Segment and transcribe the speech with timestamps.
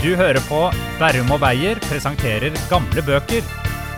[0.00, 0.58] Du hører på
[0.96, 3.44] Berrum og Beyer presenterer gamle bøker.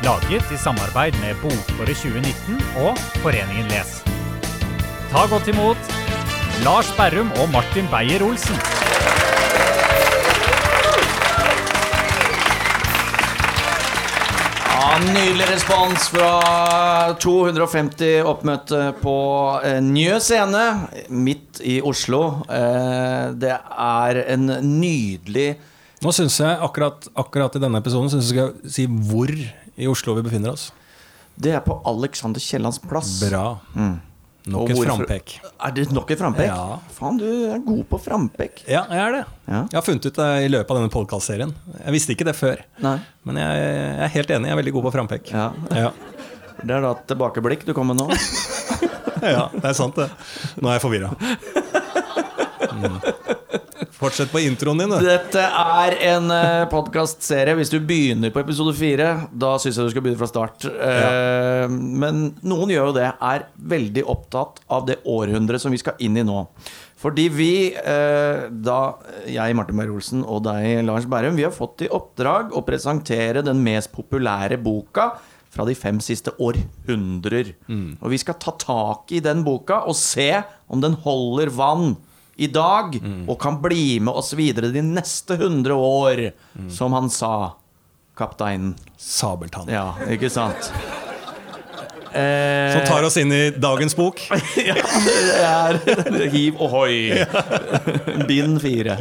[0.02, 3.92] Laget i samarbeid med Bokåret 2019 og Foreningen Les.
[5.12, 5.94] Ta godt imot
[6.66, 8.58] Lars Berrum og Martin Beyer-Olsen.
[14.74, 19.18] Ja, Nydelig respons fra 250 oppmøtte på
[19.62, 20.66] eh, Njø scene
[21.14, 22.24] midt i Oslo.
[22.50, 25.52] Eh, det er en nydelig
[26.02, 30.16] Nå syns jeg akkurat, akkurat i denne episoden synes jeg skal si hvor i Oslo
[30.18, 30.70] vi befinner oss.
[31.38, 33.20] Det er på Alexander Kiellands plass.
[33.22, 33.44] Bra.
[33.76, 34.00] Mm.
[34.52, 35.36] Nok et frampek.
[35.62, 36.48] Er det nok et frampek?
[36.50, 36.80] Ja.
[36.96, 38.64] Faen, du er god på frampek.
[38.66, 39.22] Ja, jeg er det.
[39.46, 39.60] Ja.
[39.70, 41.54] Jeg har funnet ut det i løpet av denne podkastserien.
[41.78, 42.64] Jeg visste ikke det før.
[42.82, 42.96] Nei.
[43.28, 44.50] Men jeg, jeg er helt enig.
[44.50, 45.30] Jeg er veldig god på frampek.
[45.34, 45.50] Ja.
[45.70, 45.92] Ja.
[46.62, 48.16] Det er da et tilbakeblikk du kommer med nå.
[49.34, 50.04] ja, det er sant, det.
[50.62, 51.14] Nå er jeg forvirra.
[52.72, 52.94] Mm.
[54.02, 55.06] Fortsett på introen din, du.
[55.06, 57.54] Dette er en uh, podkastserie.
[57.54, 60.66] Hvis du begynner på episode fire, da syns jeg du skal begynne fra start.
[60.66, 61.68] Ja.
[61.70, 66.18] Men noen gjør jo det, er veldig opptatt av det århundret som vi skal inn
[66.18, 66.42] i nå.
[67.02, 68.80] Fordi vi, eh, da
[69.26, 73.62] jeg, Martin Beyer-Olsen, og deg, Lars Bærum, vi har fått i oppdrag å presentere den
[73.62, 75.12] mest populære boka
[75.52, 77.54] fra de fem siste århundrer.
[78.00, 80.30] Og vi skal ta tak i den boka og se
[80.72, 81.92] om den holder vann
[82.36, 82.96] i dag,
[83.28, 86.22] og kan bli med oss videre de neste hundre år,
[86.72, 87.54] som han sa,
[88.18, 88.74] kapteinen.
[88.96, 89.68] Sabeltann.
[89.72, 90.70] Ja, ikke sant?
[92.12, 94.20] Eh, Som tar oss inn i dagens bok.
[94.68, 94.74] ja,
[95.84, 97.24] det er hiv ohoi.
[98.28, 98.98] Bind fire.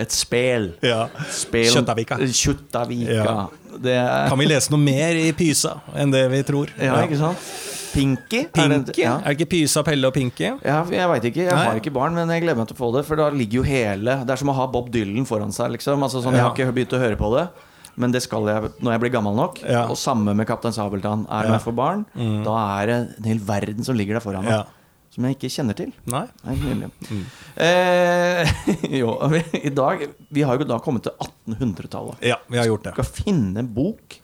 [0.00, 0.72] Et spel.
[0.82, 1.04] Ja.
[1.30, 2.18] spel Kjøttavika.
[2.26, 3.18] Kjøttavika.
[3.22, 3.36] Ja.
[3.80, 6.72] Det er Kan vi lese noe mer i Pysa enn det vi tror?
[6.80, 7.52] Ja, ikke sant?
[7.92, 8.46] Pinky?
[8.54, 9.16] er det- Ja.
[9.18, 10.50] Er det ikke Pysa, Pelle og Pinky?
[10.64, 11.44] Ja, jeg veit ikke.
[11.44, 11.64] Jeg Nei.
[11.64, 13.04] har ikke barn, men jeg gleder meg til å få det.
[13.06, 16.00] For da ligger jo hele Det er som å ha Bob Dylan foran seg, liksom.
[16.02, 17.48] Altså, sånn, jeg har ikke begynt å høre på det.
[17.96, 19.62] Men det skal jeg når jeg blir gammel nok.
[19.68, 19.86] Ja.
[19.90, 21.26] Og samme med Kaptein Sabeltann.
[21.28, 21.58] Er det Ja.
[21.58, 24.52] for barn, barn, da er det en hel verden som ligger der foran meg.
[24.52, 24.64] Ja.
[25.10, 25.92] Som jeg ikke kjenner til.
[26.06, 26.26] Nei?
[26.46, 27.24] Nei, mm.
[27.58, 28.46] Eh,
[29.00, 32.22] jo, vi, i dag Vi har jo da kommet til 1800-tallet.
[32.22, 32.92] Ja, vi har gjort det.
[32.94, 34.19] Skal finne en bok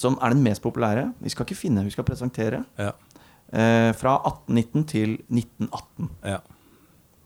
[0.00, 1.10] som er den mest populære.
[1.20, 2.64] Vi skal ikke finne, vi skal presentere.
[2.80, 2.94] Ja.
[3.50, 6.10] Eh, fra 1819 til 1918.
[6.24, 6.38] Ja.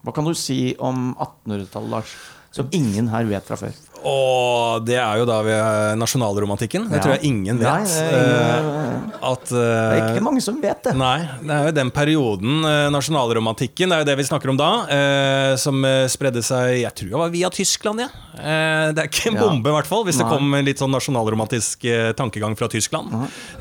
[0.04, 2.14] Hva kan du si om 1800-tallet, Lars?
[2.54, 3.74] Som ingen her vet fra før.
[4.04, 6.90] Og det er jo da vi er nasjonalromantikken.
[6.90, 7.02] Det Ja.
[7.02, 7.66] tror jeg ingen vet.
[7.66, 10.92] Nei, det er ingen- uh, at Det er eh, ikke mange som vet det.
[10.94, 14.58] Nei, det er jo den perioden, eh, nasjonalromantikken, det er jo det vi snakker om
[14.60, 18.08] da, eh, som eh, spredde seg Jeg tror det var via Tyskland, ja.
[18.36, 20.92] Eh, det er ikke en bombe, i hvert fall, hvis det kom en litt sånn
[20.92, 23.08] nasjonalromantisk eh, tankegang fra Tyskland.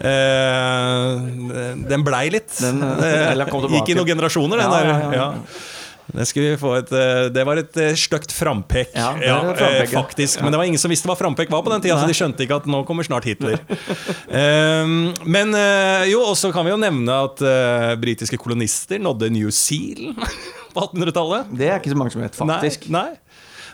[0.01, 2.51] Eh, den blei litt.
[2.59, 3.79] Den, eh, Eh, eller kom tilbake.
[3.85, 5.15] Gikk i noen generasjoner, den der.
[5.15, 5.27] Ja.
[6.11, 10.37] Det, vi få et, eh, det var et eh, stygt frampek, Ja, ja, frampek, faktisk.
[10.37, 10.43] ja.
[10.43, 12.43] Men det var ingen som visste hva frampek var på den tida, så de skjønte
[12.43, 13.55] ikke at nå kommer snart Hitler.
[14.27, 19.49] Um, men eh, jo, også kan vi jo nevne at uh, britiske kolonister nådde New
[19.55, 20.19] Zealand
[20.75, 21.53] på 1800-tallet.
[21.55, 22.89] Det er ikke så mange som vet, faktisk.
[22.91, 23.19] Nei, nei.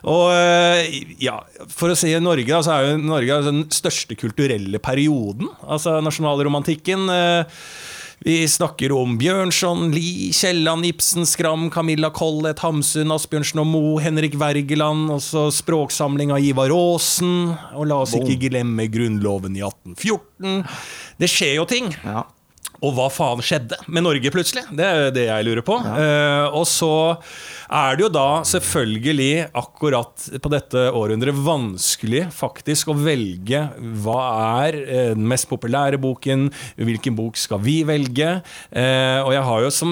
[0.07, 1.35] Og eh, ja,
[1.67, 5.49] for å si Norge, så er jo Norge altså den største kulturelle perioden.
[5.67, 7.09] Altså nasjonalromantikken.
[7.11, 7.63] eh,
[8.25, 14.35] vi snakker om Bjørnson, Lie, Kielland, Ibsen, Skram, Camilla Collett, Hamsun, Asbjørnsen og Moe, Henrik
[14.39, 17.53] Wergeland, også språksamling av Ivar Aasen.
[17.79, 20.67] Og la oss ikke glemme Grunnloven i 1814.
[21.19, 21.93] Det skjer jo ting.
[22.03, 22.25] Ja.
[22.85, 24.65] Og hva faen skjedde med Norge plutselig?
[24.71, 25.77] Det er det jeg lurer på.
[25.79, 26.91] Eh, og så
[27.69, 33.65] er det jo da selvfølgelig akkurat på dette århundret vanskelig faktisk å velge
[34.03, 34.19] hva
[34.63, 36.47] er eh, den mest populære boken,
[36.79, 38.39] hvilken bok skal vi velge?
[38.69, 39.91] Uh, og jeg har jo som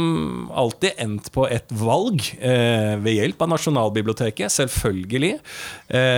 [0.58, 5.36] alltid endt på et valg uh, ved hjelp av Nasjonalbiblioteket, selvfølgelig.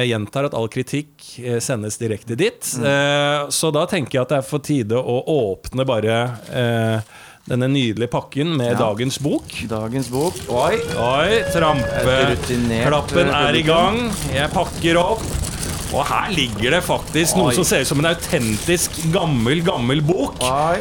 [0.09, 1.23] Gjentar at all kritikk
[1.63, 2.69] sendes direkte dit.
[2.83, 6.17] Eh, så da tenker jeg at det er for tide å åpne bare
[7.49, 8.77] denne nydelige pakken med Ja.
[8.77, 9.49] dagens bok.
[9.69, 10.35] Dagens bok.
[10.53, 10.77] Oi!
[11.01, 13.97] Oi, trampeklappen eh, er i gang.
[14.33, 15.23] Jeg pakker opp.
[15.89, 20.37] Og her ligger det faktisk noe som ser ut som en autentisk gammel, gammel bok.
[20.45, 20.77] Oi.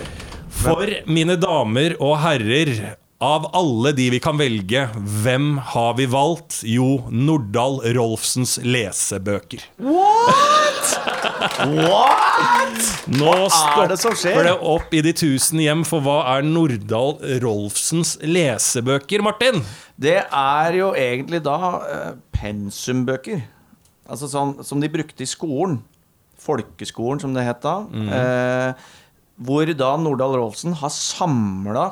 [0.58, 6.60] For mine damer og herrer, av alle de vi kan velge, hvem har vi valgt?
[6.68, 9.64] Jo, Nordahl Rolfsens lesebøker.
[9.80, 10.92] What?!
[11.68, 14.32] Nå er det som skjer?
[14.34, 19.62] stopper det opp i de tusen hjem, for hva er Nordahl Rolfsens lesebøker, Martin?
[19.98, 21.58] Det er jo egentlig da
[21.88, 23.42] eh, pensumbøker.
[24.08, 25.80] Altså sånn som de brukte i skolen.
[26.38, 27.80] Folkeskolen, som det het da.
[27.92, 28.88] Eh,
[29.48, 31.88] hvor da Nordahl Rolfsen har samla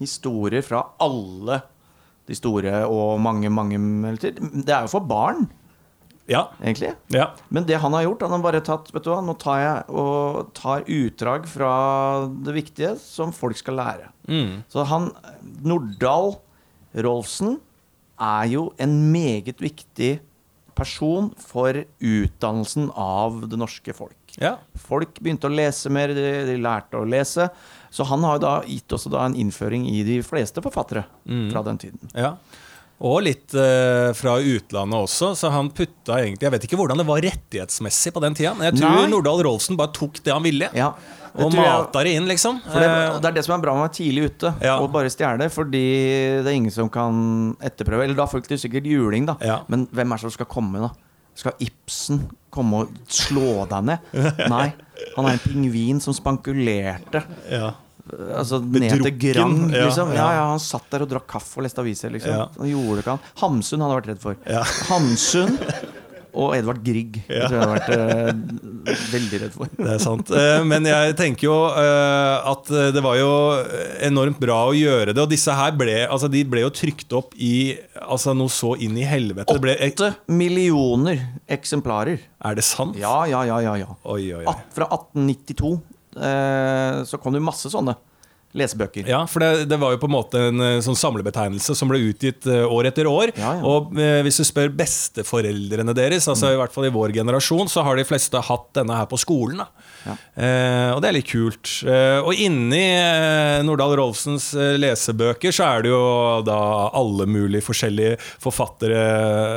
[0.00, 1.60] historier fra alle
[2.28, 3.78] de store og mange, mange
[4.20, 5.48] Det er jo for barn.
[6.30, 6.44] Ja.
[6.62, 6.92] egentlig.
[7.10, 7.32] ja.
[7.50, 9.96] Men det han har gjort, han har bare tatt Vet du hva, nå tar jeg
[10.00, 11.72] og tar utdrag fra
[12.30, 14.10] det viktige som folk skal lære.
[14.30, 14.62] Mm.
[14.70, 15.10] Så han
[15.66, 16.36] Nordahl
[16.94, 17.58] Rolfsen
[18.20, 20.18] er jo en meget viktig
[20.78, 24.16] person for utdannelsen av det norske folk.
[24.40, 24.56] ja.
[24.80, 27.48] Folk begynte å lese mer, de, de lærte å lese.
[27.90, 31.80] Så han har da gitt også da en innføring i de fleste forfattere fra den
[31.82, 32.12] tiden.
[32.14, 32.36] Ja.
[33.00, 37.06] Og litt eh, fra utlandet også, så han putta egentlig Jeg vet ikke hvordan det
[37.08, 39.06] var rettighetsmessig på den tida, men jeg tror Nei.
[39.08, 40.90] Nordahl Rolfsen bare tok det han ville, Ja,
[41.32, 42.60] det og tror jeg- mata det inn, liksom.
[42.66, 44.78] For det, Eh, det er det som er bra med å være tidlig ute Ja.
[44.82, 45.48] og bare stjele.
[45.48, 48.04] Fordi det er ingen som kan etterprøve.
[48.04, 49.36] Eller da får du sikkert juling, da.
[49.40, 49.60] Ja.
[49.68, 50.90] Men hvem er det som skal komme, da?
[51.34, 53.98] Skal Ibsen komme og slå deg ned?
[54.50, 54.72] Nei.
[55.16, 57.72] Han er en pingvin som spankulerte ja.
[58.36, 59.56] Altså, ned til Grang.
[59.72, 60.12] ja, Liksom.
[60.16, 60.44] Ja, ja.
[60.52, 62.12] han satt der og drakk kaffe og leste aviser.
[62.14, 62.44] Liksom.
[62.58, 63.24] Han gjorde det ikke han.
[63.44, 64.38] Hamsun hadde vært redd for.
[64.48, 64.62] Ja.
[64.90, 65.56] Hamsun
[66.30, 67.16] og Edvard Grieg.
[67.26, 69.72] Det tror jeg hadde vært uh, veldig redd for.
[69.74, 70.30] Det er sant.
[70.30, 73.30] Eh, Men jeg tenker jo eh, at det var jo
[74.06, 75.18] enormt bra å gjøre det.
[75.24, 78.94] Og disse her ble, altså de ble jo trykt opp i altså noe så inn
[79.00, 79.58] i helvete.
[79.58, 81.18] Åtte millioner
[81.50, 82.22] eksemplarer.
[82.46, 82.98] er det sant?
[83.00, 83.58] Ja, ja, ja.
[83.66, 83.90] ja, ja.
[84.04, 84.56] Oi, oi, oi.
[84.76, 87.94] Fra 1892 eh, så kom det masse sånne
[88.56, 89.06] lesebøker.
[89.06, 92.00] Ja, for det, det var jo på en måte en eh, sånn samlebetegnelse som ble
[92.08, 93.30] utgitt eh, år etter år.
[93.38, 93.62] Ja, ja.
[93.66, 97.84] Og eh, hvis du spør besteforeldrene deres, altså i hvert fall i vår generasjon, så
[97.86, 99.62] har de fleste hatt denne her på skolen.
[100.02, 100.16] Ja.
[100.34, 101.70] Eh, og det er litt kult.
[101.86, 106.00] Eh, og inni eh, Nordahl Rolfsens eh, lesebøker så er det jo
[106.46, 106.58] da
[106.98, 109.04] alle mulige forskjellige forfattere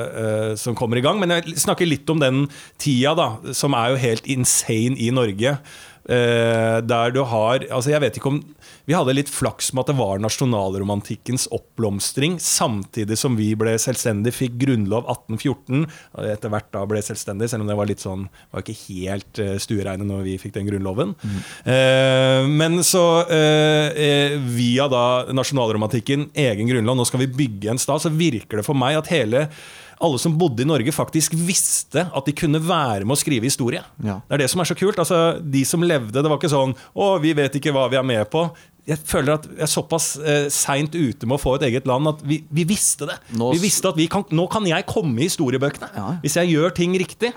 [0.03, 1.17] eh, som kommer i gang.
[1.23, 2.45] Men jeg snakker litt om den
[2.77, 5.57] tida, da, som er jo helt insane i Norge.
[6.09, 8.39] Eh, der du har Altså, jeg vet ikke om
[8.83, 14.33] Vi hadde litt flaks med at det var nasjonalromantikkens oppblomstring, samtidig som vi ble selvstendig,
[14.35, 15.85] fikk grunnlov 1814,
[16.17, 19.31] og etter hvert da ble selvstendig, selv om det var litt sånn Var ikke helt
[19.63, 21.13] stueregnet stuereine når vi fikk den grunnloven.
[21.65, 27.81] Eh, men så, eh, eh, via da nasjonalromantikken, egen grunnlov, nå skal vi bygge en
[27.81, 29.49] stat, så virker det for meg at hele
[30.01, 33.83] alle som bodde i Norge, faktisk visste at de kunne være med å skrive historie.
[34.03, 34.21] Ja.
[34.27, 34.97] Det er det som er så kult.
[35.01, 38.03] Altså, de som levde, det var ikke sånn 'Å, vi vet ikke hva vi er
[38.03, 38.51] med på'.
[38.85, 42.05] Jeg føler at jeg er såpass eh, seint ute med å få et eget land
[42.07, 43.15] at vi, vi visste det.
[43.31, 46.17] Nå vi visste at vi kan, Nå kan jeg komme i historiebøkene Ja.
[46.21, 47.31] hvis jeg gjør ting riktig.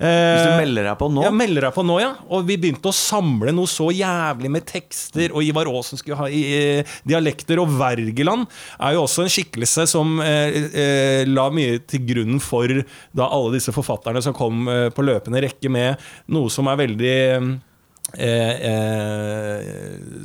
[0.00, 2.10] Hvis du Eh, melder deg på nå ja, melder deg på nå, ja.
[2.32, 5.34] Og vi begynte å samle noe så jævlig med tekster.
[5.34, 6.60] Og Ivar Aasen skulle ha i, i,
[7.04, 7.60] dialekter.
[7.60, 8.46] Og Wergeland
[8.78, 12.80] er jo også en skikkelse som eh, eh, la mye til grunn for
[13.16, 16.00] da alle disse forfatterne som kom eh, på løpende rekke med
[16.32, 17.18] noe som er veldig
[18.18, 19.60] Eh, eh,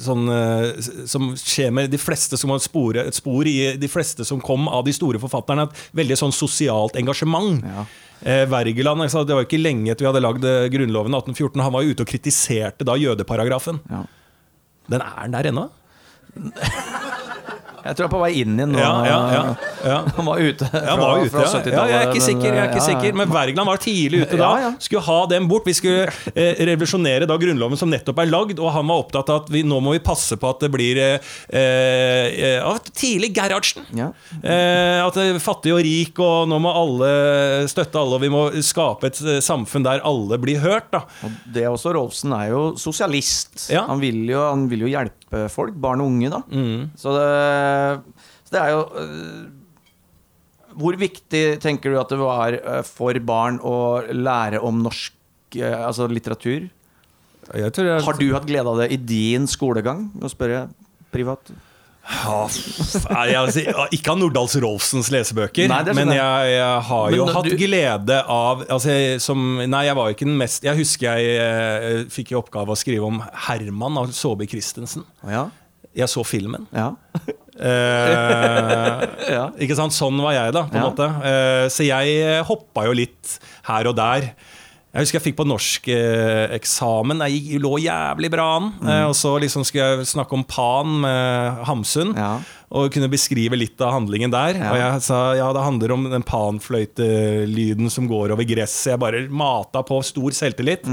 [0.01, 0.71] sånn, eh,
[1.05, 4.65] som skjer med de fleste som har spore, et spor i de fleste som kom
[4.71, 5.67] av de store forfatterne.
[5.67, 7.61] Et veldig sånn sosialt engasjement.
[7.61, 7.85] Ja.
[8.23, 11.63] Eh, Wergeland, altså, Det var ikke lenge etter vi hadde lagd eh, Grunnloven 1814.
[11.65, 13.81] Han var jo ute og kritiserte da jødeparagrafen.
[13.91, 14.05] Ja.
[14.91, 15.65] Den er den der ennå?
[17.85, 18.79] Jeg tror han er på vei inn igjen nå.
[18.81, 19.41] Ja, ja, ja,
[19.85, 19.97] ja.
[20.17, 21.75] Han var ute fra, var ute, fra 70-tallet.
[21.75, 21.83] ja.
[21.91, 24.51] Jeg er ikke sikker, jeg er ikke sikker Men Wergeland var tidlig ute da.
[24.81, 25.67] Skulle ha dem bort.
[25.69, 29.43] Vi skulle eh, revolusjonere da Grunnloven som nettopp er lagd, og han var opptatt av
[29.43, 33.85] at vi, nå må vi passe på at det blir eh, eh, Tidlig Gerhardsen.
[33.97, 34.09] Ja.
[34.41, 37.11] Eh, at fattig og rik, og nå må alle
[37.71, 40.89] støtte alle, og vi må skape et eh, samfunn der alle blir hørt.
[40.95, 43.69] da Og det er også Rolfsen er jo sosialist.
[43.75, 46.41] Han, vil jo, han vil jo hjelpe folk, barn og unge, da.
[46.47, 46.91] Mm.
[46.95, 49.43] Så, det, så det er jo øh,
[50.79, 53.75] Hvor viktig tenker du at det var øh, for barn å
[54.13, 55.15] lære om norsk
[55.59, 56.69] øh, altså litteratur?
[57.53, 60.07] Jeg tror jeg, Har du hatt glede av det i din skolegang?
[60.17, 60.69] Nå spør jeg
[61.13, 61.51] privat.
[62.05, 63.63] Ja, f- nei, altså,
[63.95, 68.61] ikke av Nordahl Rolfsens lesebøker, Nei, men jeg, jeg har jo hatt du- glede av
[68.69, 68.93] altså,
[69.23, 72.77] som, Nei, jeg var ikke den mest Jeg husker jeg eh, fikk i oppgave å
[72.77, 75.01] skrive om Herman av Saabye Christensen.
[75.25, 75.47] Ja.
[75.95, 76.67] Jeg så filmen.
[76.75, 76.91] ja.
[77.55, 79.03] Eh,
[79.37, 79.45] ja.
[79.63, 79.95] ikke sant?
[79.95, 80.65] Sånn var jeg, da.
[80.69, 83.37] på en måte Eh, Så jeg hoppa jo litt
[83.69, 84.29] her og der.
[84.95, 87.19] Jeg husker jeg fikk på norskeksamen.
[87.27, 88.69] Jeg lå jævlig bra an.
[88.79, 88.87] Mm.
[88.87, 92.13] Eh, og så liksom skulle jeg snakke om Pan med Hamsun.
[92.15, 92.37] Ja.
[92.75, 94.55] Og kunne beskrive litt av handlingen der.
[94.55, 94.69] Ja.
[94.71, 98.93] Og jeg sa ja, det handler om den panfløytelyden som går over gresset.
[98.93, 100.87] Jeg bare mata på stor selvtillit.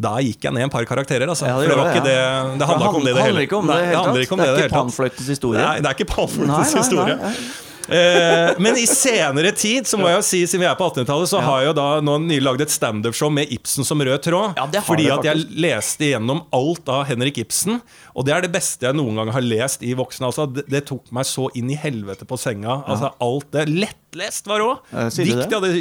[0.00, 1.50] Da gikk jeg ned en par karakterer, altså.
[1.50, 3.36] Ja, det, For det var det, ikke det Det handla ikke om det det handler
[3.36, 5.60] hele ikke om det, Nei, det handler ikke om det det er ikke panfløytens historie.
[5.60, 7.18] Nei, det er ikke panfløytens historie.
[7.20, 7.68] nei, nei.
[7.88, 11.30] Eh, men i senere tid, så må jeg jo si, siden vi er på 1800-tallet,
[11.32, 14.58] så har jeg jo da nå nylig lagd et standup-show med Ibsen som rød tråd.
[14.60, 17.80] Ja, det har fordi at jeg leste igjennom alt av Henrik Ibsen.
[18.12, 20.28] Og det er det beste jeg noen gang har lest i voksen.
[20.28, 22.82] Altså, det, det tok meg så inn i helvete på senga.
[22.86, 24.86] Altså, alt det Lettlest var òg!
[24.92, 25.72] Eh, Dikt, ja, det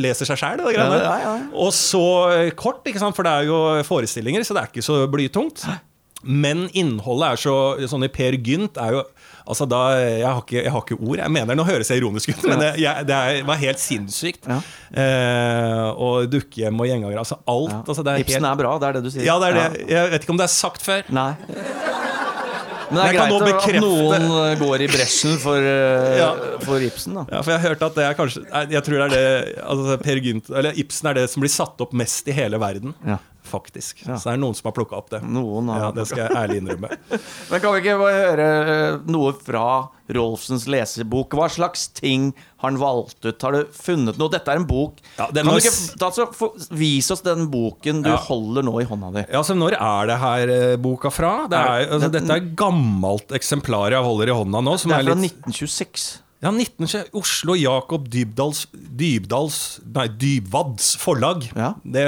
[0.00, 1.02] leser seg sjæl, det greiene.
[1.02, 1.50] ja, ja, ja.
[1.60, 2.04] Og så
[2.58, 3.16] kort, ikke sant?
[3.18, 5.64] for det er jo forestillinger, så det er ikke så blytungt.
[6.22, 7.54] Men innholdet er så
[7.88, 9.04] Sånn i Per Gynt er jo
[9.50, 11.18] Altså da, jeg, har ikke, jeg har ikke ord.
[11.18, 14.46] Jeg mener, Nå høres jeg ironisk ut, men det, jeg, det er, var helt sinnssykt.
[14.46, 14.60] Ja.
[14.94, 17.18] Eh, og dukkehjem og gjengangere.
[17.24, 17.80] Altså alt.
[17.88, 19.26] Altså det er Ibsen helt, er bra, det er det du sier.
[19.26, 19.88] Ja, det er det.
[19.90, 21.02] Jeg vet ikke om det er sagt før.
[21.18, 21.32] Nei.
[22.90, 24.24] Men det er greit at noen
[24.58, 26.30] går i bresjen for, eh, Ja.
[26.64, 27.24] for Ibsen, da.
[27.30, 29.98] Ja, for jeg har hørt at det er kanskje Jeg tror det er det altså
[30.02, 32.94] Per Gynt, eller Ibsen er det som blir satt opp mest i hele verden.
[33.06, 33.18] Ja.
[33.50, 34.04] Faktisk.
[34.06, 34.14] Ja.
[34.16, 35.20] Så det er noen som har plukka opp det.
[35.26, 36.90] Noen har ja, Det skal jeg ærlig innrømme.
[37.50, 39.64] Men kan vi ikke bare høre eh, noe fra
[40.10, 41.34] Rolfsens lesebok?
[41.38, 42.30] Hva slags ting
[42.60, 43.42] har han valgt ut?
[43.46, 44.30] Har du funnet noe?
[44.32, 44.98] Dette er en bok.
[45.18, 46.26] Ja, kan du ikke s- ta, så,
[46.78, 48.16] Vis oss den boken du Ja.
[48.30, 49.26] holder nå i hånda di.
[49.32, 51.34] Ja, så Når er det her eh, boka fra?
[51.50, 54.78] Det er, altså, dette er gammelt eksemplar jeg holder i hånda nå.
[54.78, 56.10] Som Det er fra litt, 1926.
[56.40, 56.88] ja, 19,
[57.20, 61.44] Oslo Jakob Dybdals, Dybdals Nei, Dybvads forlag.
[61.52, 61.74] Ja.
[61.84, 62.04] Det,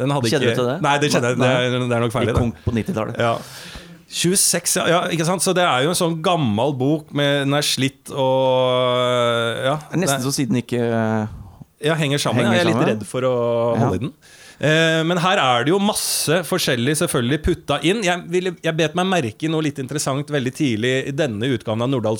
[0.00, 0.78] den hadde Kjenner ikke du til det?
[0.82, 1.38] Nei, det kjenner jeg.
[1.38, 2.26] Det, det er nok feil.
[2.26, 2.38] I det.
[2.38, 3.20] konk på 90-tallet.
[3.22, 3.36] Ja.
[4.08, 5.44] 26, ja, ikke sant?
[5.44, 7.12] Så det er jo en sånn gammel bok.
[7.14, 10.80] Med, den er slitt og ja, Nesten så siden ikke
[11.84, 12.42] Ja, henger sammen.
[12.42, 13.34] Henger jeg er litt redd for å
[13.78, 14.14] holde i den.
[14.58, 18.00] Eh, men her er det jo masse forskjellig selvfølgelig putta inn.
[18.06, 21.84] Jeg, ville, jeg bet meg merke i noe litt interessant veldig tidlig i denne utgaven
[21.86, 22.18] av Nordahl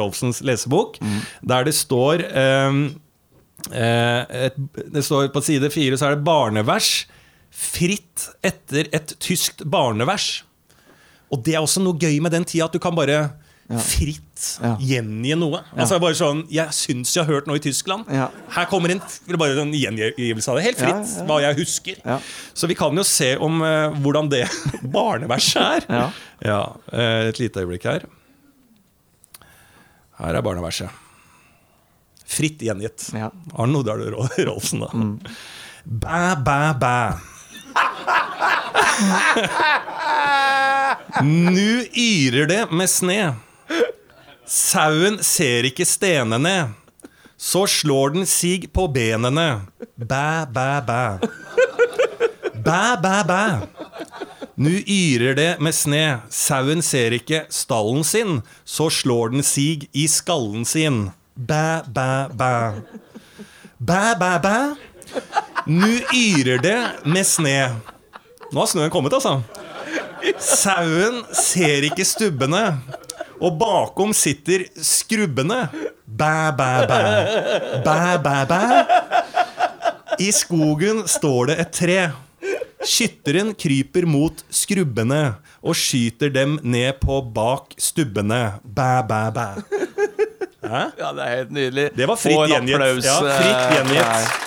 [0.00, 1.20] Rolfsens lesebok, Mm.
[1.46, 2.72] der det står eh,
[4.46, 4.56] et,
[4.92, 7.06] Det står på side fire så er det barnevers.
[7.50, 10.42] Fritt etter et tyskt barnevers.
[11.32, 13.30] Og det er også noe gøy med den tida, at du kan bare
[13.66, 14.22] fritt
[14.78, 15.58] gjengi noe.
[15.74, 18.04] Altså bare sånn, Jeg syns jeg har hørt noe i Tyskland.
[18.12, 18.28] Ja.
[18.54, 19.00] Her kommer en
[19.40, 20.64] bare en gjengivelse av det.
[20.68, 21.96] Helt fritt, hva jeg husker.
[22.04, 22.18] Ja.
[22.54, 24.44] Så vi kan jo se om uh, hvordan det
[24.96, 25.82] barneverset er.
[25.90, 26.06] Ja.
[26.46, 26.60] Ja,
[26.92, 28.00] eh, Et lite øyeblikk her.
[30.20, 30.90] Her er barneverset.
[32.26, 33.08] Fritt gjengitt.
[33.14, 33.30] Ja.
[33.56, 34.88] Arne Nordahl Ro- Rolfsen, da.
[35.86, 36.98] Bæ, bæ, bæ.
[41.22, 43.34] Nu yrer det med sne.
[44.46, 46.74] Sauen ser ikke stenene.
[47.38, 49.66] Så slår den sig på benene.
[49.98, 51.02] Bæ, bæ, bæ.
[52.64, 53.42] Bæ, bæ, bæ.
[54.56, 56.20] Nu yrer det med sne.
[56.30, 58.40] Sauen ser ikke stallen sin.
[58.64, 61.10] Så slår den sig i skallen sin.
[61.48, 62.54] Bæ, bæ, bæ.
[63.86, 64.56] Bæ, bæ, bæ.
[65.66, 67.76] Nu yrer det med sne.
[68.52, 69.40] Nå har snøen kommet, altså.
[70.38, 72.80] Sauen ser ikke stubbene,
[73.40, 75.68] og bakom sitter skrubbene.
[76.06, 77.00] Bæ, bæ, bæ.
[77.84, 78.60] Bæ, bæ, bæ.
[80.18, 81.98] I skogen står det et tre.
[82.86, 88.42] Skytteren kryper mot skrubbene og skyter dem ned på bak stubbene.
[88.64, 89.48] Bæ, bæ, bæ.
[90.66, 91.90] Ja, det er helt nydelig.
[91.96, 93.04] Det var fritt gjengitt.
[93.04, 94.42] Ja, eh, fritt gjengitt.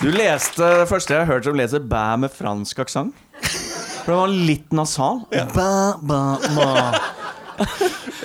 [0.00, 3.14] Du leste det første jeg har hørt som leser bæ med fransk aksent.
[4.04, 5.20] For det var litt nasal.
[5.30, 5.70] Bæ,
[6.08, 6.20] bæ,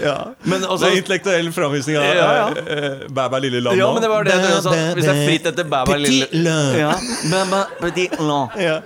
[0.04, 0.16] ja.
[0.44, 2.46] Men Det altså er intellektuell framvisning av Ja, ja.
[2.52, 3.76] Uh, Bæ, bæ, lille lam.
[3.80, 4.76] Ja, men det var det du sa.
[4.96, 6.92] Hvis det er fritt etter bæ, bæ, lille Petit ja.
[7.32, 8.48] Bæ, bæ, petit lam.
[8.60, 8.78] Ja.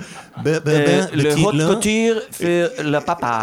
[0.44, 1.68] Bæ, bæ, bæ, Eh, Le le.
[1.68, 3.34] couture for le papa.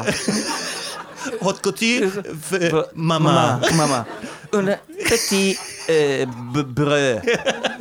[1.44, 2.10] Hot couture
[2.42, 3.58] for mamma.
[3.78, 4.04] mamma.
[4.54, 4.68] Un
[5.08, 6.26] petit uh,
[6.74, 7.20] brød.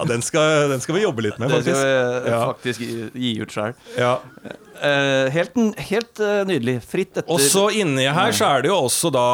[0.00, 2.40] Ja, den skal, den skal vi jobbe litt med, Den skal vi eh, Ja.
[2.54, 3.76] faktisk gi, gi ut sjøl.
[3.98, 4.16] Ja.
[5.34, 5.58] helt
[5.90, 6.78] helt uh, nydelig.
[6.88, 9.26] Fritt etter Og så inni her så er det jo også da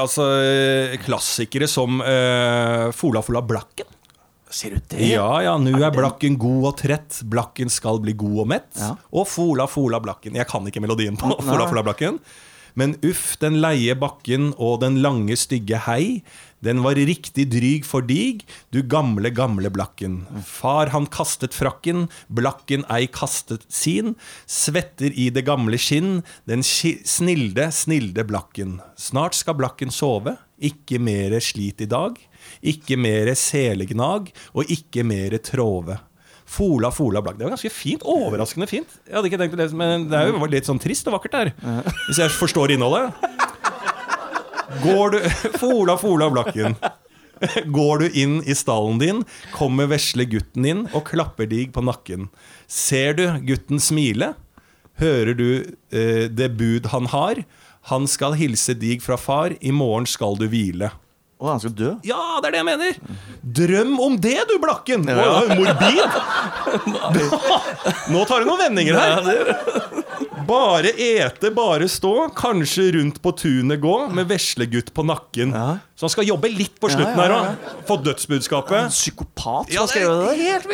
[0.00, 0.26] altså,
[1.04, 3.94] klassikere som uh, Fola Fola Blakken.
[4.50, 5.04] Ser du det?
[5.10, 8.70] Ja, ja, Nå er blakken god og trett, blakken skal bli god og mett.
[8.80, 8.94] Ja.
[9.12, 10.38] Og Fola Fola Blakken.
[10.38, 11.34] Jeg kan ikke melodien på.
[11.44, 12.16] Fola Fola Blakken.
[12.78, 16.20] Men uff, den leie bakken og den lange, stygge hei.
[16.64, 18.42] Den var riktig dryg for dig,
[18.74, 20.20] du gamle, gamle blakken.
[20.46, 24.16] Far han kastet frakken, blakken ei kastet sin.
[24.50, 28.80] Svetter i det gamle skinn, den snilde, snilde blakken.
[28.98, 32.18] Snart skal blakken sove, ikke mere slit i dag.
[32.66, 35.98] Ikke mere selegnag, og ikke mere tråve.
[36.48, 37.36] Fola, fola, blakk.
[37.36, 38.04] Det var ganske fint.
[38.08, 38.94] Overraskende fint.
[39.04, 41.36] Jeg hadde ikke tenkt på det, Men det er jo litt sånn trist og vakkert
[41.36, 41.50] der.
[42.08, 43.12] Hvis jeg forstår innholdet.
[44.82, 45.18] Går du
[45.60, 46.76] Fola, fola, blakken.
[47.70, 49.20] Går du inn i stallen din,
[49.54, 52.26] kommer vesle gutten inn og klapper dig på nakken.
[52.66, 54.32] Ser du gutten smile?
[54.98, 55.48] Hører du
[55.94, 57.44] eh, det bud han har?
[57.92, 60.90] Han skal hilse dig fra far, i morgen skal du hvile.
[61.38, 61.92] Å, han skal dø?
[62.02, 62.96] Ja, det er det jeg mener!
[63.60, 65.06] Drøm om det, du, Blakken!
[65.06, 65.54] Å, Ja.
[65.54, 66.10] morbid!
[68.12, 69.97] Nå tar du noen vendinger her.
[70.48, 75.50] Bare ete, bare stå, kanskje rundt på tunet gå, med veslegutt på nakken.
[75.52, 75.74] Ja.
[75.98, 77.44] Så han skal jobbe litt på slutten her òg.
[77.88, 78.78] Få dødsbudskapet.
[78.86, 80.68] En psykopat som Ja, har skrevet det helt.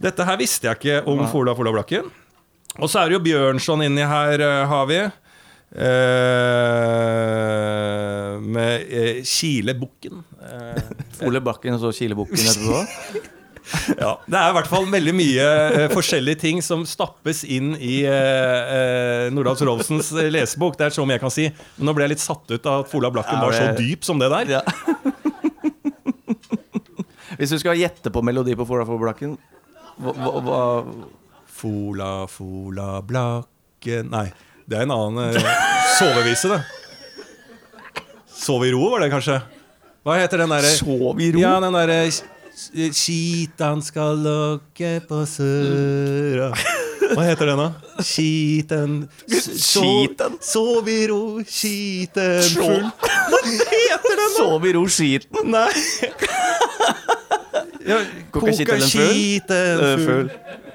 [0.00, 2.04] Dette her visste jeg ikke om Fola Fola Blakken.
[2.80, 5.00] Og så er det jo Bjørnson inni her, eh, har vi.
[5.70, 5.86] Eh,
[8.40, 10.24] med eh, Kilebukken.
[10.40, 10.82] Eh,
[11.28, 12.80] Ole Bakken og så Kilebukken etterpå?
[13.98, 18.00] ja, det er i hvert fall veldig mye uh, forskjellige ting som stappes inn i
[18.08, 20.78] uh, uh, Nordahl Rolfsens lesebok.
[20.78, 21.46] Det er så mye jeg kan si.
[21.78, 24.20] Men nå ble jeg litt satt ut av at Fola Blakken var så dyp som
[24.22, 24.56] det der.
[24.58, 24.62] Ja.
[27.38, 29.38] Hvis du skal gjette på melodi på Fola Fola Blakken
[30.00, 30.12] hva,
[30.44, 30.60] hva,
[31.60, 34.26] Fola, fola, blakken Nei,
[34.64, 35.36] det er en annen
[35.98, 36.60] sovevise, det.
[38.40, 39.36] Sov i ro, var det kanskje?
[40.06, 41.42] Hva heter den derre Sov i ro?
[41.42, 41.98] Ja, den derre
[42.60, 46.50] Skitan skal lukke på søra
[47.16, 47.68] Hva heter den, da?
[48.04, 50.36] Skiten Skiten?
[50.44, 52.84] Sov i ro, skiten full
[53.32, 54.28] Hva heter den, da?
[54.36, 55.40] Sov i ro skiten?
[55.56, 55.70] Nei.
[57.80, 57.96] Ja,
[58.30, 60.02] Koka skiten full.
[60.04, 60.26] full.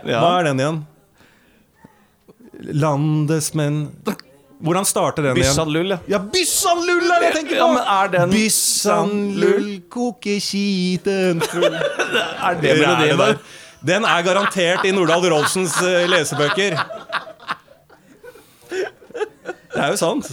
[0.09, 0.19] Ja.
[0.23, 0.79] Hva er den igjen?
[2.81, 3.77] Landesmenn
[4.63, 5.49] Hvordan starter den igjen?
[5.51, 5.97] Byssan-lull, ja.
[6.07, 7.59] Ja, Byssan-lull er det jeg tenker på!
[7.59, 11.67] Ja, men er den Byssan-lull, koke skiten full
[12.47, 13.39] Er det melodien der?
[13.85, 16.77] Den er garantert i Nordahl Rolfsens eh, lesebøker.
[18.71, 20.31] Det er jo sant.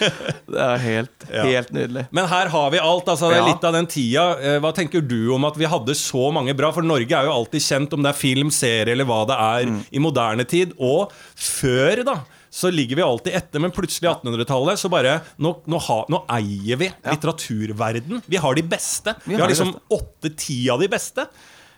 [0.50, 1.42] Det er helt, Ja.
[1.44, 2.06] helt nydelig.
[2.10, 3.06] Men her har vi alt.
[3.12, 3.48] altså det er Ja.
[3.52, 4.24] Litt av den tida.
[4.40, 6.72] Eh, Hva tenker du om at vi hadde så mange bra?
[6.72, 9.70] For Norge er jo alltid kjent om det er film, serie eller hva det er
[9.70, 9.80] Mm.
[9.92, 10.72] i moderne tid.
[10.80, 12.16] Og før, da.
[12.50, 16.24] Så ligger vi alltid etter, men plutselig i 1800-tallet så bare Nå, nå, ha, nå
[16.34, 18.22] eier vi litteraturverden.
[18.26, 19.14] Vi har de beste.
[19.24, 21.26] Vi har har liksom åtte-ti av de beste.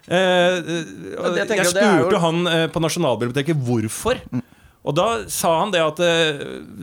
[0.08, 4.18] Eh, eh, jeg jeg, er spurte jo- han eh, på Nasjonalbiblioteket hvorfor.
[4.82, 6.40] Og da sa han det at eh,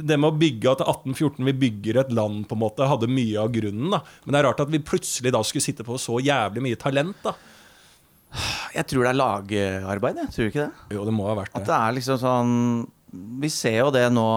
[0.07, 3.41] det med å bygge at 1814 vi bygger et land, på en måte, hadde mye
[3.41, 3.91] av grunnen.
[3.91, 6.79] da Men det er rart at vi plutselig da skulle sitte på så jævlig mye
[6.79, 7.19] talent.
[7.25, 7.33] da
[8.77, 10.31] Jeg tror det er lagarbeid, jeg.
[10.35, 10.95] Tror du ikke det?
[10.95, 11.67] Jo, det må ha vært At det.
[11.71, 12.55] det er liksom sånn
[13.43, 14.27] Vi ser jo det nå.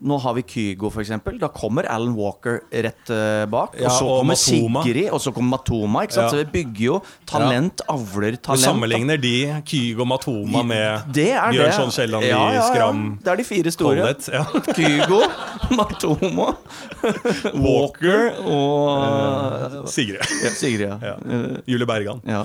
[0.00, 1.38] Nå har vi Kygo, eksempel.
[1.40, 3.76] Da kommer Alan Walker rett uh, bak.
[3.80, 4.82] Ja, og så og kommer Matoma.
[4.84, 6.02] Sigrid, og så kommer Matoma.
[6.04, 6.26] Ikke sant?
[6.26, 6.30] Ja.
[6.34, 8.60] Så vi bygger jo talent, avler talent.
[8.60, 9.34] Du sammenligner de,
[9.66, 11.08] Kygo og Matoma, med.
[11.16, 12.66] Bjørnson Kielland Ja, ja, ja.
[12.70, 13.96] Skram Det er de fire store.
[14.02, 14.28] Collett.
[14.32, 14.44] Ja.
[14.76, 15.22] Kygo,
[15.76, 16.52] Matoma,
[17.66, 20.20] Walker og Sigrid.
[20.44, 20.88] ja, Sigrid.
[20.88, 20.98] Ja.
[21.06, 21.12] Ja.
[21.22, 22.20] Eh, Julie Bergan.
[22.26, 22.44] ja.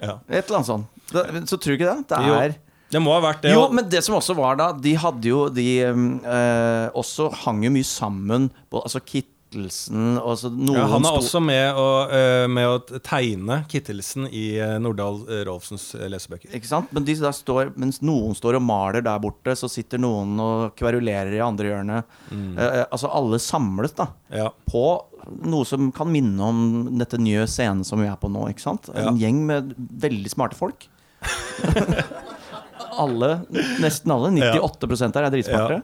[0.00, 0.18] Ja.
[0.28, 0.86] Et eller annet sånt.
[1.48, 2.04] Så tror du ikke det?
[2.08, 2.54] Det Jo, er
[2.92, 3.54] det må ha vært det.
[3.56, 7.70] Jo, men det som også var da, de hadde jo De eh, også hang jo
[7.72, 8.50] mye sammen.
[8.72, 13.00] Altså Kittelsen og så noen ja, han er sto- også med å, eh, med å
[13.04, 16.52] tegne Kittelsen i uh, Nordahl eh, Rolfsens eh, lesebøker.
[16.56, 16.88] Ikke sant?
[16.96, 20.72] Men de der står, mens noen står og maler der borte, så sitter noen og
[20.80, 22.16] kverulerer i andre hjørnet.
[22.32, 24.48] Eh, altså alle samles da Ja.
[24.72, 24.86] på
[25.46, 26.62] noe som kan minne om
[26.98, 28.48] dette nye scenen som vi er på nå.
[28.50, 28.88] ikke sant?
[28.96, 30.88] En gjeng med veldig smarte folk.
[33.00, 33.32] alle,
[33.82, 35.80] nesten alle, 98 her er dritsmarte.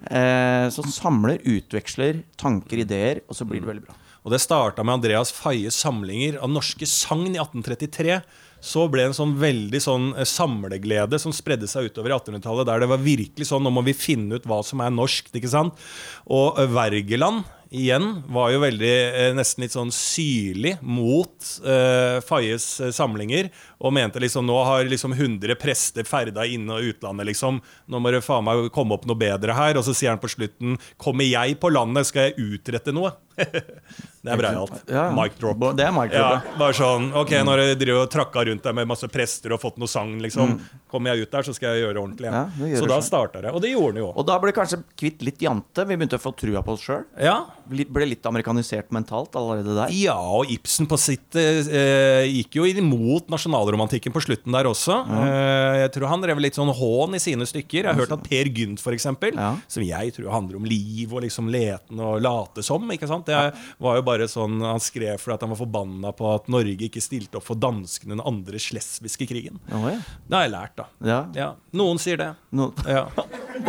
[0.00, 3.96] Eh, som samler, utveksler tanker, ideer, og så blir det veldig bra.
[4.20, 8.20] Og det starta med Andreas Faies samlinger av norske sagn i 1833.
[8.60, 12.68] Så ble det en sånn veldig sånn eh, samleglede som spredde seg utover i 1800-tallet.
[12.68, 15.32] Der det var virkelig sånn nå må vi finne ut hva som er norskt.
[15.32, 15.80] ikke sant?
[16.28, 22.66] Og eh, Wergeland igjen var jo veldig eh, nesten litt sånn syrlig mot eh, Faies
[22.92, 23.48] samlinger.
[23.80, 27.60] Og mente liksom nå har liksom 100 prester ferda inne- og utlandet, liksom.
[27.88, 29.78] Nå må det faen meg komme opp noe bedre her.
[29.80, 33.14] Og så sier han på slutten Kommer jeg på landet, skal jeg utrette noe.
[33.40, 34.74] det er breialt.
[34.84, 35.06] Ja, ja.
[35.16, 35.62] Mic drop.
[35.78, 38.76] Det er mic drop, Ja, bare sånn Ok, når jeg driver og trakka rundt der
[38.76, 40.58] med masse prester og fått noe sang, liksom.
[40.92, 42.28] Kommer jeg ut der, så skal jeg gjøre ordentlig.
[42.28, 42.68] igjen.
[42.74, 43.54] Ja, så da starta det.
[43.54, 44.10] Og det gjorde han jo.
[44.12, 45.86] Og da ble kanskje kvitt litt jante.
[45.88, 47.06] Vi begynte å få trua på oss sjøl.
[47.16, 47.38] Ja.
[47.70, 49.92] Ble litt amerikanisert mentalt allerede der.
[49.94, 54.96] Ja, og Ibsen på sitt eh, gikk jo imot nasjonalromantikken på slutten der også.
[55.06, 57.84] Eh, jeg tror han drev litt sånn hån i sine stykker.
[57.84, 59.52] Jeg har hørt at Per Gynt, eksempel, Ja.
[59.70, 63.26] som jeg tror handler om liv og liksom leten og late som, ikke sant?
[63.30, 63.38] Det
[63.78, 67.02] var jo bare sånn han skrev for at han var forbanna på at Norge ikke
[67.02, 69.60] stilte opp for danskene den andre slesvigske krigen.
[69.72, 70.00] Oh, ja.
[70.26, 70.86] Det har jeg lært, da.
[71.06, 71.20] Ja.
[71.38, 72.32] Ja, Noen sier det.
[72.50, 72.72] No.
[72.88, 73.06] Ja.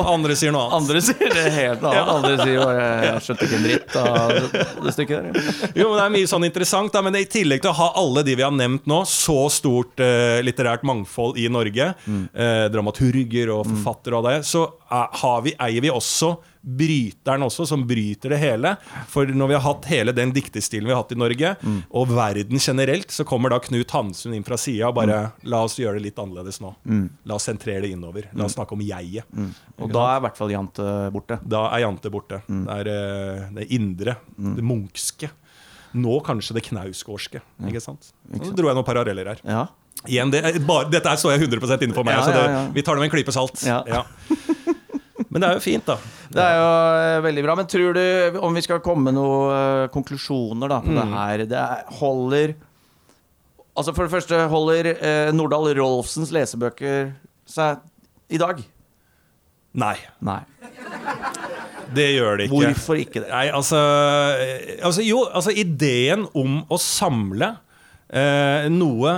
[0.01, 0.77] Andre sier noe annet.
[0.81, 2.11] Andre sier det helt annet.
[2.15, 5.71] Andre sier bare 'jeg skjønte ikke en dritt' av det, stykket der.
[5.75, 8.23] Jo, men Det er mye sånn interessant, da, men i tillegg til å ha alle
[8.27, 13.67] de vi har nevnt nå, så stort eh, litterært mangfold i Norge, eh, dramaturger og
[13.69, 18.39] forfattere og det, så er, har vi, eier vi også bryteren også, som bryter det
[18.41, 18.75] hele.
[19.09, 21.55] For når vi har hatt hele den diktestilen vi har hatt i Norge,
[21.89, 25.19] og verden generelt, så kommer da Knut Hamsun inn fra sida og bare
[25.49, 26.73] La oss gjøre det litt annerledes nå.
[27.25, 28.29] La oss sentrere det innover.
[28.37, 29.27] La oss snakke om jeget.
[29.81, 31.39] Og da er i hvert fall Jante borte.
[31.43, 32.41] Da er Jante borte.
[32.47, 35.31] Det er eh, det indre, det munkske.
[35.97, 37.41] Nå kanskje det knausgårdske.
[37.67, 38.13] Ikke sant?
[38.37, 39.41] Så dro jeg noen paralleller her.
[39.43, 39.65] Ja.
[40.09, 42.61] Igjen, det bare, dette står jeg 100 inne for meg, Ja, så det, ja, ja.
[42.73, 43.61] vi tar det med en klype salt.
[43.67, 43.83] Ja.
[45.31, 45.95] Men det er jo fint, da.
[46.35, 46.65] Det er jo
[46.99, 47.53] eh, veldig bra.
[47.55, 48.01] Men tror du,
[48.43, 52.53] om vi skal komme med noen eh, konklusjoner da, på det her Det er, holder
[53.79, 57.13] Altså For det første, holder eh, Nordahl Rolfsens lesebøker
[57.47, 57.79] seg
[58.31, 58.59] i dag?
[59.79, 59.95] Nei,
[60.27, 60.41] Nei.
[61.95, 62.57] det gjør det ikke.
[62.73, 63.29] Hvorfor ikke det?
[63.31, 63.79] Nei, altså,
[64.43, 67.53] eh, altså Jo, altså ideen om å samle
[68.11, 69.15] eh, noe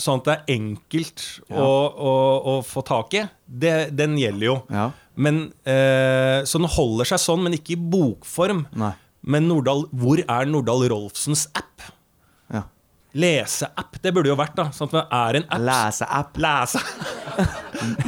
[0.00, 1.58] sånn at det er enkelt Ja.
[1.60, 2.14] å, å,
[2.54, 4.56] å få tak i, det, den gjelder jo.
[4.72, 4.86] Ja.
[5.20, 8.64] Men, eh, så den holder seg sånn, men ikke i bokform.
[8.80, 8.94] Nei.
[9.20, 11.84] Men Nordahl, hvor er Nordahl Rolfsens app?
[12.52, 12.62] Ja.
[13.20, 14.70] Leseapp, det burde jo vært, da.
[14.72, 15.66] Sånn at det er en app.
[15.68, 16.40] Leseapp.
[16.40, 16.80] Lese.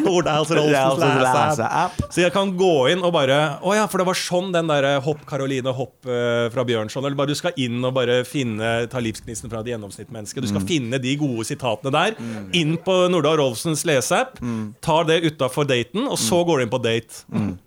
[0.03, 2.01] Nordahl Rolfsens leseapp.
[2.13, 4.87] Så jeg kan gå inn og bare Å ja, for det var sånn den der
[5.05, 9.01] Hopp Caroline Hopp eh, fra Bjørnson Eller bare du skal inn og bare finne Ta
[9.03, 10.41] livsgnisten fra et gjennomsnittsmenneske.
[10.43, 10.53] Du Mm.
[10.53, 12.17] skal finne de gode sitatene der.
[12.59, 14.37] Inn på Nordahl Rolfsens leseapp.
[14.43, 14.75] Mm.
[14.85, 17.23] Tar det utafor daten, og så går du inn på date.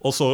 [0.05, 0.27] Og så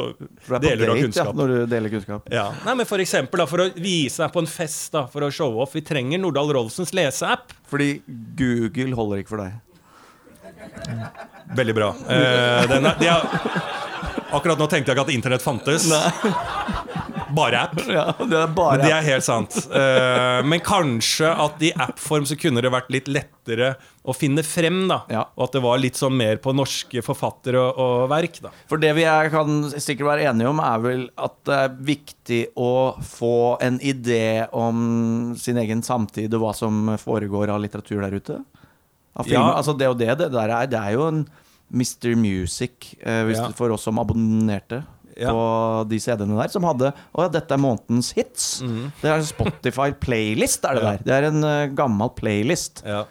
[0.49, 1.31] er deler du kunnskap.
[1.31, 2.27] Ja, når du deler kunnskap.
[2.33, 2.47] Ja.
[2.65, 5.31] Nei, men For eksempel da, for å vise deg på en fest, da, for å
[5.31, 5.73] showe off.
[5.77, 7.53] Vi trenger Nordahl Rolfsens leseapp.
[7.71, 8.01] Fordi
[8.35, 9.53] Google holder ikke for deg.
[11.55, 11.89] Veldig bra.
[12.07, 13.25] Eh, den er, de har,
[14.31, 15.87] akkurat nå tenkte jeg ikke at internett fantes.
[17.31, 17.77] Bare app.
[17.87, 19.55] Ja, det er bare Men det er helt sant.
[19.71, 24.81] Eh, men kanskje at i app-form så kunne det vært litt lettere å finne frem.
[24.89, 25.21] da Ja.
[25.37, 28.39] Og at det var litt sånn mer på norske forfattere og, og verk.
[28.43, 31.77] da For det vi er, kan sikkert være enige om, er vel at det er
[31.91, 32.71] viktig å
[33.05, 38.41] få en idé om sin egen samtid og hva som foregår av litteratur der ute.
[39.27, 39.41] Ja.
[39.57, 41.27] Altså det og det, det der er, det er jo en
[41.71, 42.15] Mr.
[42.15, 43.47] Music eh, hvis Ja.
[43.47, 44.83] du- for oss som abonnerte
[45.17, 45.29] Ja.
[45.31, 48.61] på de CD-ene der, som hadde Å ja, dette er månedens hits.
[48.63, 48.91] Mhm.
[49.01, 50.91] Det er en Spotify-playlist, er det Ja.
[50.91, 51.03] der.
[51.03, 52.83] Det er en uh, gammel playlist.
[52.85, 53.03] Ja.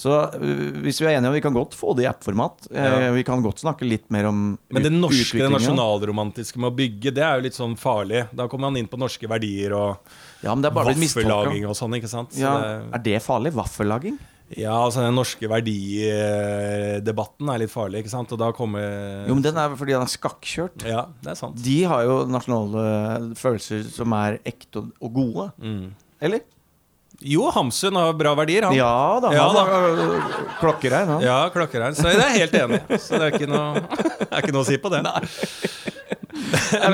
[0.00, 0.08] Så
[0.38, 2.68] øh, hvis vi er enige, vi kan godt få det i app-format.
[2.70, 3.10] Eh, Ja.
[3.12, 7.12] Vi kan godt snakke litt mer om Men det norske, det nasjonalromantiske med å bygge,
[7.12, 8.28] det er jo litt sånn farlig.
[8.32, 9.98] Da kommer man inn på norske verdier og
[10.42, 11.92] Ja, men det bare vaffellaging og sånn.
[11.98, 12.30] ikke sant?
[12.32, 13.52] Så Ja, det, er det farlig?
[13.52, 14.16] Vaffellaging?
[14.58, 18.32] Ja, altså den norske verdidebatten er litt farlig, ikke sant?
[18.34, 18.82] Og da kommer
[19.28, 20.84] Jo, men den er fordi den er skakkjørt.
[20.88, 21.60] Ja, det er sant.
[21.64, 22.84] De har jo nasjonale
[23.38, 25.50] følelser som er ekte og- gode.
[25.62, 25.86] Mm.
[26.20, 26.40] Eller?
[27.20, 28.72] Jo, Hamsun har bra verdier, han.
[28.74, 29.28] Ja da.
[29.36, 29.64] Ja da.
[29.68, 29.82] har
[30.60, 31.20] klokkerein, han.
[31.20, 31.92] Ja, klokkeregn.
[31.98, 32.80] Så jeg er helt enig.
[32.98, 33.76] Så det er ikke noe,
[34.30, 35.02] er ikke noe å si på det.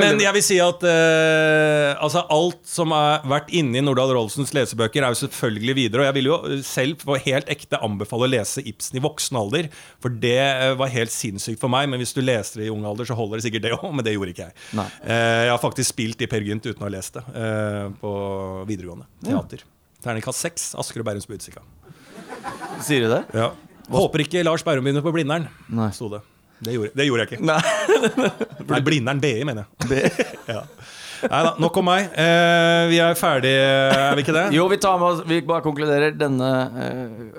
[0.01, 4.53] Men jeg vil si at uh, altså alt som har vært inne i Nordahl Rolfsens
[4.57, 6.03] lesebøker, er jo selvfølgelig videre.
[6.03, 9.71] Og jeg vil jo selv på helt ekte anbefale å lese Ibsen i voksen alder.
[10.03, 11.91] For det eh, var helt sinnssykt for meg.
[11.93, 13.89] Men hvis du leser det i ung alder, så holder det sikkert det òg.
[13.93, 14.57] Men det gjorde ikke jeg.
[14.77, 17.25] Eh, jeg har faktisk spilt i Per Gynt uten å ha lest det.
[17.37, 18.12] uh, på
[18.69, 19.65] videregående teater.
[20.05, 20.71] Terningkast seks.
[20.79, 21.65] Asker og Bærums Budstikka.
[22.85, 23.25] Sier du det?
[23.37, 23.53] Ja.
[23.91, 25.47] Håper ikke Lars Bærum begynner på Blindern,
[25.95, 26.25] sto det.
[26.64, 27.47] Det gjorde, det gjorde jeg ikke.
[27.47, 27.59] Nei.
[28.71, 30.12] Nei, Blindern BI, mener jeg.
[30.57, 30.62] Ja.
[31.27, 32.11] Nei da, nok om meg.
[32.12, 34.47] Eh, vi er ferdige, er vi ikke det?
[34.53, 36.51] Jo, vi tar med oss Vi bare konkluderer denne
[36.85, 37.38] eh,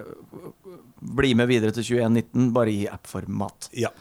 [1.17, 3.67] Bli med videre til 2119, bare i app-format.
[3.77, 3.91] Ja.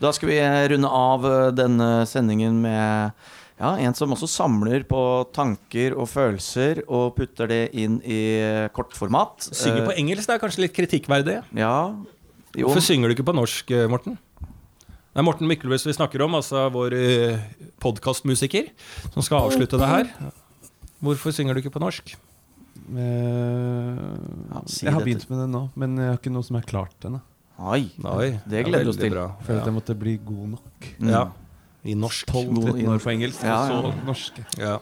[0.00, 0.38] Da skal vi
[0.72, 3.12] runde av eh, denne sendingen med
[3.58, 5.00] ja, en som også samler på
[5.36, 9.50] tanker og følelser og putter det inn i eh, kortformat.
[9.52, 11.40] Synger på engelsk, det er kanskje litt kritikkverdig.
[11.42, 11.74] Eh, Ja.
[12.56, 12.64] Jo.
[12.70, 14.16] Hvorfor synger du ikke på norsk, eh, Morten?
[15.18, 17.40] Det er Morten Myklebust vi snakker om, altså vår uh,
[17.82, 18.68] podkastmusiker,
[19.10, 20.12] som skal avslutte det her.
[21.02, 22.12] Hvorfor synger du ikke på norsk?
[22.86, 23.98] Uh,
[24.46, 26.68] Ja, si jeg har begynt med det nå, men jeg har ikke noe som er
[26.70, 27.18] klart ennå.
[27.58, 29.10] Oi, Oi, det gleder vi oss til.
[29.10, 29.26] bra.
[29.42, 30.88] Føler at jeg måtte bli god nok.
[31.00, 31.10] Mm.
[31.10, 31.24] ja.
[31.82, 32.30] I norsk.
[32.30, 33.90] 12-13 år på engelsk, Ja, og ja.
[33.90, 34.40] så norsk.
[34.54, 34.76] Ja.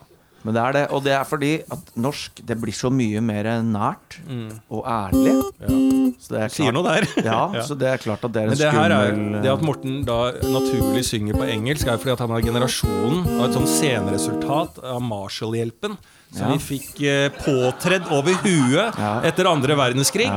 [0.47, 3.49] Men det er det, og det er fordi at norsk det blir så mye mer
[3.67, 4.61] nært Mm.
[4.71, 5.35] og ærlig.
[5.61, 5.75] Ja.
[6.23, 7.07] Så det er Sier noe der.
[7.27, 7.63] ja, Ja.
[7.67, 10.05] så det er klart at det er en Men det her er Det at Morten
[10.07, 14.79] da naturlig synger på engelsk, er fordi at han er generasjonen av et sånn sceneresultat
[14.85, 15.97] av Marshall-hjelpen.
[16.33, 16.57] Som Ja.
[16.57, 20.31] vi fikk eh, påtredd over huet etter andre verdenskrig.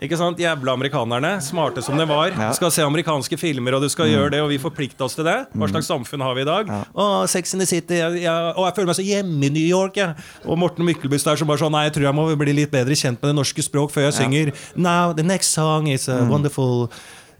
[0.00, 0.06] Ja.
[0.06, 0.38] Ikke sant?
[0.40, 1.34] Jævla amerikanerne.
[1.44, 2.32] Smarte som de var.
[2.32, 2.50] Ja.
[2.56, 5.36] Skal se amerikanske filmer, og du skal gjøre det, og vi forplikter oss til det.
[5.52, 6.72] Hva slags samfunn har vi i dag?
[6.96, 8.00] Å, Sex in the City.
[8.00, 10.16] Jeg, jeg, å, jeg føler meg så hjemme i New York, jeg.
[10.46, 12.96] Og Morten Myklebust der som bare sånn Nei, jeg tror jeg må bli litt bedre
[12.96, 16.88] kjent med det norske språk før jeg synger Now the next song is a wonderful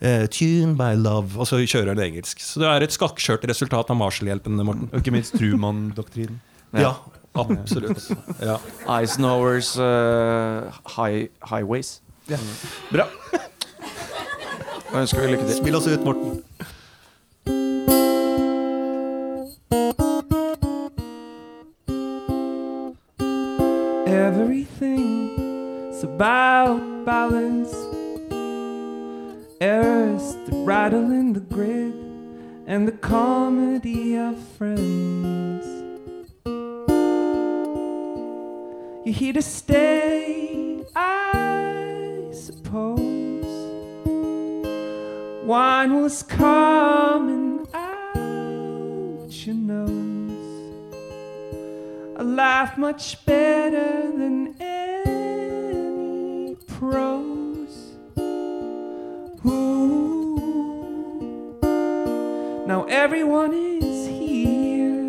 [0.01, 1.37] Uh, tune by love.
[1.37, 2.41] Og så kjører han engelsk.
[2.41, 4.87] Så det er et skakkskjørt resultat av Marshall-hjelpen, Morten.
[4.89, 6.39] Og ikke minst Truman-doktrinen.
[6.73, 6.95] Ja,
[7.37, 8.07] absolutt.
[8.41, 8.57] Ja.
[8.89, 11.99] Eisenhowers uh, high, Highways.
[12.31, 12.37] Mm.
[12.93, 13.07] Bra.
[14.93, 15.57] Da ønsker vi lykke til.
[15.57, 16.45] Spill oss ut, Morten.
[24.07, 27.75] Everything's about balance.
[29.61, 31.95] Errors that rattle in the grid,
[32.67, 35.67] and the comedy of friends.
[39.05, 40.60] You're here to stay, I
[42.71, 43.45] suppose.
[45.45, 50.71] Wine was coming out your nose.
[52.17, 57.95] A laugh much better than any prose.
[59.45, 60.39] Ooh.
[62.67, 65.09] Now everyone is here,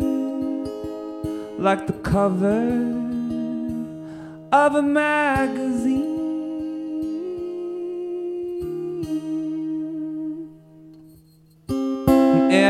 [1.58, 2.90] like the cover
[4.50, 6.11] of a magazine.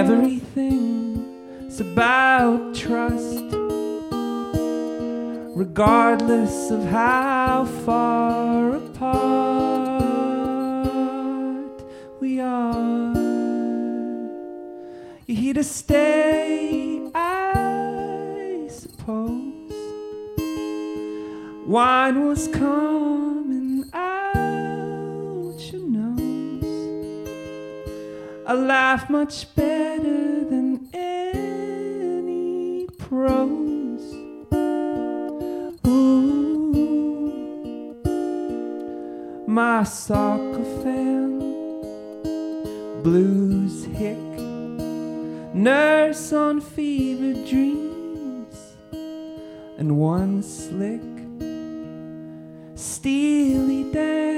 [0.02, 3.44] Everything's about trust
[5.54, 9.12] regardless of how far apart
[12.20, 13.14] we are.
[15.28, 19.72] You're here to stay, I suppose.
[21.64, 23.11] Wine was coming
[28.44, 34.12] A laugh much better than any prose.
[35.86, 37.22] Ooh,
[39.46, 41.38] my soccer fan,
[43.04, 44.18] blues hick,
[45.54, 48.56] nurse on fever dreams,
[49.78, 51.00] and one slick,
[52.74, 54.31] Steely Dan,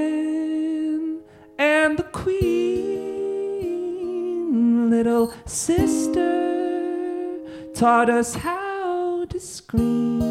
[5.54, 7.38] sister,
[7.74, 10.22] taught us how to scream.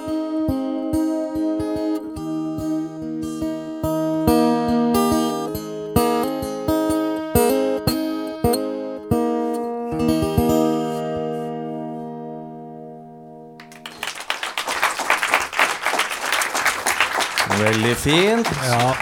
[17.59, 18.49] Veldig fint.
[18.63, 18.95] Ja.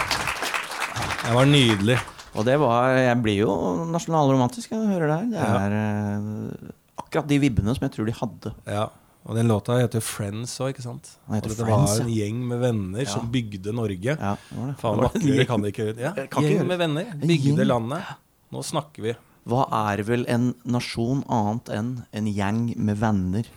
[1.26, 2.13] Det var nydelig.
[2.34, 3.54] Og det var Jeg blir jo
[3.92, 5.30] nasjonalromantisk når jeg hører det her.
[5.30, 6.74] Det er ja.
[7.04, 8.54] akkurat de vibbene som jeg tror de hadde.
[8.66, 8.88] Ja.
[9.24, 11.14] Og den låta heter Friends òg, ikke sant?
[11.30, 14.16] Det Friends, var en gjeng med venner som bygde Norge.
[14.18, 14.74] Ja, det var det.
[14.82, 17.08] Faen, vakrere kan det ikke Ja, kan gjeng med venner.
[17.08, 17.30] Gjeng.
[17.30, 18.10] Bygde landet.
[18.52, 19.14] Nå snakker vi.
[19.48, 23.48] Hva er vel en nasjon annet enn en gjeng med venner?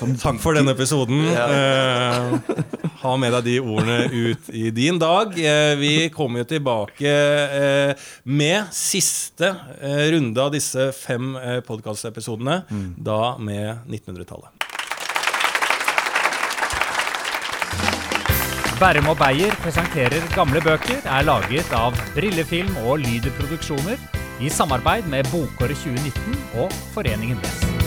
[0.00, 1.26] Takk for denne episoden.
[1.28, 2.38] Eh,
[3.02, 5.34] ha med deg de ordene ut i din dag.
[5.36, 7.92] Eh, vi kommer jo tilbake eh,
[8.24, 12.62] med siste eh, runde av disse fem eh, podkastepisodene.
[12.96, 14.56] Da med 1900-tallet.
[18.80, 24.00] Bærum og Beyer presenterer gamle bøker er laget av Brillefilm og Lyderproduksjoner
[24.40, 27.79] i samarbeid med Bokåret 2019 og Foreningen Les.